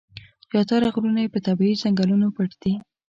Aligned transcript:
زیاتره 0.51 0.87
غرونه 0.95 1.19
یې 1.23 1.33
په 1.33 1.39
طبیعي 1.47 1.75
ځنګلونو 1.83 2.27
پټ 2.35 2.51
دي. 2.61 2.73